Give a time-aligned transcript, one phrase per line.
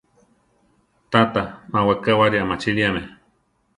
[1.11, 3.01] Tata má wekáwari amachiliame.